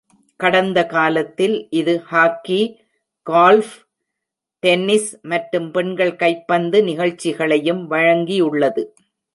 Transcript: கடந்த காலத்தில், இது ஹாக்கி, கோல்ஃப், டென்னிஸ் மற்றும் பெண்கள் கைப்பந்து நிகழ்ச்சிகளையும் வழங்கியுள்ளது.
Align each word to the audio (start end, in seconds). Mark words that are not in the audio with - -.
கடந்த 0.39 0.79
காலத்தில், 0.85 1.67
இது 1.69 1.93
ஹாக்கி, 2.01 2.61
கோல்ஃப், 3.27 3.75
டென்னிஸ் 4.63 5.11
மற்றும் 5.21 5.71
பெண்கள் 5.71 6.15
கைப்பந்து 6.15 6.83
நிகழ்ச்சிகளையும் 6.83 7.83
வழங்கியுள்ளது. 7.91 8.83